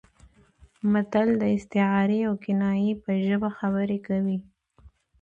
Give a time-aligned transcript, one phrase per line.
[0.91, 4.37] متل د استعارې او کنایې په ژبه خبرې کوي